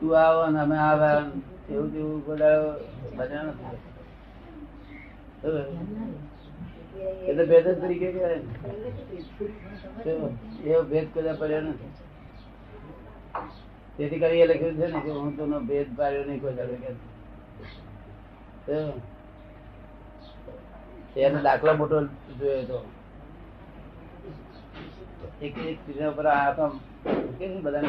[0.00, 1.24] તું આવો ને અમે આવ્યા
[1.70, 2.72] એવું કેવું બોલાયો
[3.16, 3.78] મજા નથી.
[7.28, 8.08] એટલે ભેદ જ તરીકે
[10.64, 11.92] એવો ભેદ કદાચ પડ્યો નથી.
[13.96, 16.90] તેથી કરી લખ્યું છે ને કે હું તો ભેદ પાડ્યો નહીં કોઈ દાડો કે.
[21.26, 21.96] એનો દાખલો મોટો
[22.38, 22.78] જોયો તો.
[25.40, 26.64] એક એક ચીજ ઉપર આ તો
[27.38, 27.88] કે બધાને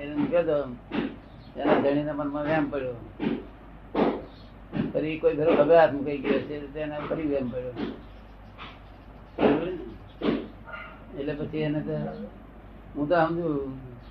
[0.00, 0.56] એને નીકળ્યો તો
[1.56, 2.96] એના ધણીને મનમાં વેમ પડ્યો.
[4.92, 7.74] ફરી કોઈ ઘરો ખબર હાથ મૂકી ગયો છે તો એને ફરી વેમ પડ્યો.
[11.18, 11.94] એટલે પછી એને તો
[12.94, 13.46] હું તો સમજુ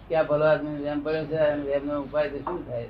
[0.08, 1.38] કે આ ભલો આદમી વેમ પડ્યો છે
[1.76, 2.88] અને ઉપાય તો શું થાય?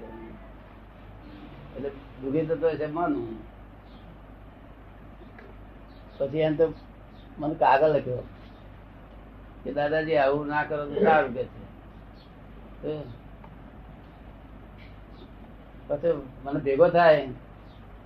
[1.76, 1.90] એટલે
[2.22, 3.28] દુઃખી થતો છે માનું.
[6.18, 6.74] પછી એને તો
[7.38, 8.24] મને કાગળ લખ્યો.
[9.66, 12.94] કે દાદાજી, આવું ના કરો તો સારું કે છે.
[15.88, 17.28] પછી મને ભેગો થાય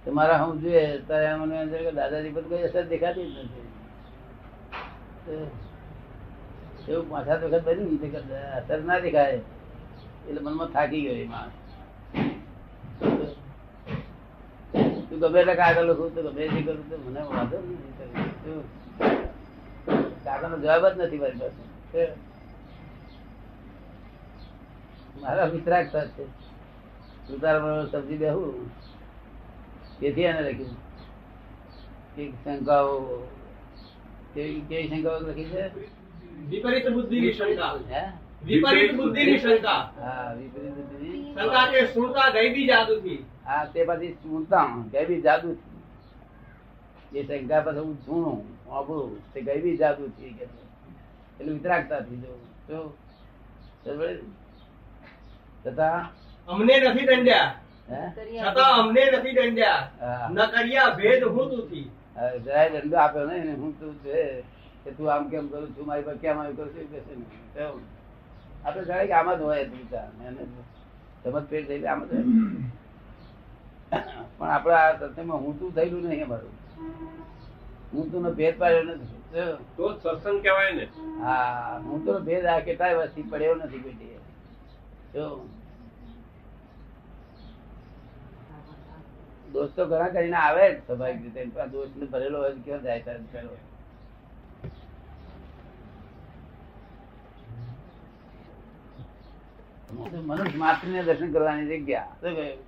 [0.03, 3.67] તો મારા હું જોઈએ, ત્યારે મને એમ કે દાદાજી પર કોઈ અસર દેખાતી જ નથી.
[6.89, 8.15] એવું પાછા વખત બની ગઈ
[8.59, 9.41] અસર ના દેખાય.
[10.27, 11.55] એટલે મનમાં થાકી ગયો માણસ.
[15.09, 19.28] તું ગમે એટલા કાગળ લખું, તો ગમે તે કરું તો મને વાંધો નહીં
[20.23, 22.07] કાકાનો જવાબ જ નથી મારી પાસે.
[25.21, 26.25] મારા વિતરાગતા છે
[27.27, 27.39] તું
[27.91, 28.71] સમજી બેહું.
[29.99, 30.77] તેથી એને લખ્યું.
[32.15, 32.95] કે શંકાઓ
[34.33, 35.63] કેવી કેવી શંકાઓ લખી છે?
[36.49, 37.73] વિપરીત બુદ્ધિની શંકા.
[38.45, 39.93] વિપરીત બુદ્ધિની શંકા.
[40.01, 43.25] હા વિપરીત બુદ્ધિની શંકા કે સુરતા ગઈબી જાદુથી?
[43.45, 45.55] હા તે પછી સુણતા કે જાદુ જાદુ
[47.13, 48.37] એ શંકા પાસે હું છું
[48.71, 50.43] આપણું તે કઈ બી જાદુ છે કે
[51.39, 52.41] એટલે વિતરાગતા થઈ જવું.
[52.67, 52.77] તો
[55.63, 55.99] તથા
[56.47, 57.49] અમને નથી દંડ્યા.
[58.45, 59.81] છતાં અમને નથી દંડ્યા.
[60.33, 64.15] ન કર્યા ભેદ હું તુથી હવે જરાય દંડો આપ્યો ને હું તું છે
[64.83, 67.41] કે તું આમ કેમ કરું છું મારી પર કેમ આવી કરું છું એ કહેશે નહીં.
[68.65, 69.63] આપણે જાણે કે આમ જ હોય
[71.23, 72.25] સમજ પેટ થઈ આમ જ હોય.
[74.37, 76.53] પણ આપણે આ હું તું થયેલું નહીં અમારું.
[77.93, 79.19] હું તું નો ભેદ પાડ્યો નથી.
[79.77, 80.85] તો સત્સંગ કહેવાય ને.
[81.23, 84.11] હા હું તો ભેદ આ કેટલાય વર્ષથી પડ્યો નથી કોઈ.
[89.53, 91.41] દોસ્તો ઘણા કરીને આવે જ સ્વાભાવિક રીતે.
[91.55, 93.51] પણ ને દોસ્ત ભરેલો હોય કેવો જાય તારે ભરેલો
[100.29, 102.09] મનુષ્ય માત્ર ને દર્શન કરવાની જગ્યા.
[102.21, 102.59] શું કહ્યું?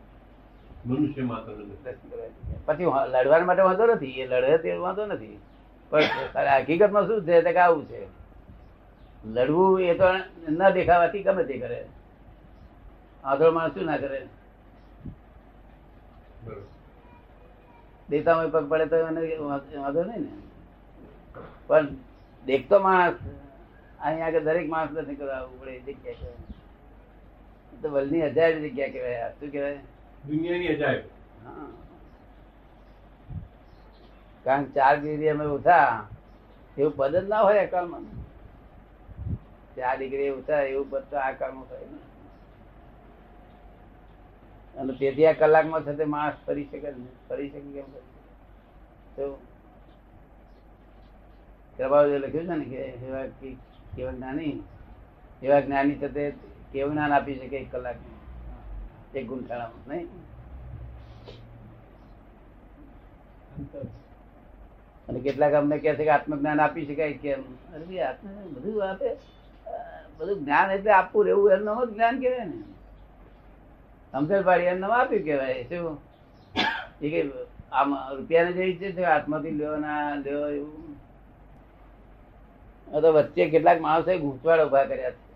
[0.85, 1.53] મનુષ્ય માત્ર.
[2.65, 5.39] પછી લડવા માટે વાંધો નથી એ લડે તે વાંધો નથી.
[5.89, 8.01] પણ હકીકતમાં શું છે તે આવું છે?
[9.25, 10.07] લડવું એ તો
[10.49, 11.79] ન દેખાવાથી ગમે તે કરે.
[13.23, 14.21] આગળ માણસ શું ના કરે?
[18.09, 19.35] દેતામાં પગ પડે તો એને
[19.81, 20.33] વાંધો નહીં ને.
[21.67, 21.87] પણ
[22.45, 23.13] દેખતો માણસ.
[24.01, 27.81] અહીંયા આગળ દરેક માણસ નથી કરવા પડે જગ્યા કહેવાય.
[27.81, 29.79] તો વલની હજાર જગ્યા કહેવાય શું કહેવાય?
[30.27, 31.05] દુનિયાની અજાયબ.
[34.45, 36.07] કારણ ચાર ડિગ્રી અમે ઉઠા,
[36.77, 38.05] એવું પદ જ ના હોય અકાળમાં.
[39.75, 41.87] ચાર ડિગ્રી ઉઠા, એવું પદ તો આ કાળમાં થાય
[44.75, 47.89] અને તેથી આ કલાકમાં થતે માણસ ફરી શકે ને ફરી શકે કેમ?
[49.15, 49.23] તો
[51.77, 53.25] પ્રભાવે લખ્યું છે ને કે એવા
[53.95, 54.55] કેવા જ્ઞાની
[55.41, 56.23] એવા જ્ઞાની થતે
[56.71, 58.10] કેવું જ્ઞાન આપી શકે એક કલાકમાં?
[59.15, 60.07] એક ગુંઠાણામાં નહીં?
[65.07, 67.41] અને કેટલાક અમને કહે છે કે આત્મજ્ઞાન આપી શકાય કેમ
[67.75, 69.09] અરે આત્મજ્ઞાન બધું આપે.
[70.17, 72.59] બધું જ્ઞાન એટલે આપવું રહેવું એમ નામ જ જ્ઞાન કહેવાય ને.
[74.13, 75.97] સમજણ પાડી એનું નામ આપ્યું કહેવાય, શું?
[77.01, 77.19] એ કે
[77.71, 80.95] આમ રૂપિયાને ઈચ્છે છે, હાથમાંથી લ્યો ના લ્યો એવું.
[83.01, 85.30] તો વચ્ચે કેટલાક માણસે ઘૂંચવાડ ઊભા કર્યા છે.